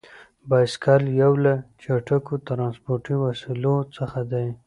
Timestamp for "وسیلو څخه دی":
3.23-4.47